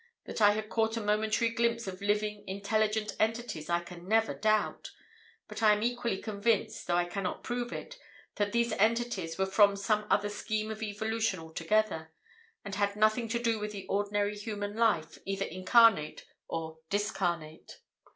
That 0.25 0.41
I 0.41 0.53
had 0.53 0.67
caught 0.67 0.97
a 0.97 0.99
momentary 0.99 1.51
glimpse 1.51 1.85
of 1.85 2.01
living, 2.01 2.43
intelligent 2.47 3.15
entities 3.19 3.69
I 3.69 3.81
can 3.81 4.07
never 4.07 4.33
doubt, 4.33 4.89
but 5.47 5.61
I 5.61 5.73
am 5.73 5.83
equally 5.83 6.19
convinced, 6.19 6.87
though 6.87 6.95
I 6.97 7.05
cannot 7.05 7.43
prove 7.43 7.71
it, 7.71 7.99
that 8.37 8.51
these 8.51 8.71
entities 8.73 9.37
were 9.37 9.45
from 9.45 9.75
some 9.75 10.07
other 10.09 10.29
scheme 10.29 10.71
of 10.71 10.81
evolution 10.81 11.39
altogether, 11.39 12.11
and 12.65 12.73
had 12.73 12.95
nothing 12.95 13.27
to 13.27 13.37
do 13.37 13.59
with 13.59 13.73
the 13.73 13.85
ordinary 13.89 14.35
human 14.35 14.75
life, 14.75 15.19
either 15.23 15.45
incarnate 15.45 16.25
or 16.47 16.79
discarnate. 16.89 17.81